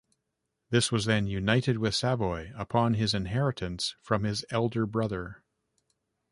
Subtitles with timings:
[0.71, 5.43] This was then united with Savoy upon his inheritance from his elder brother.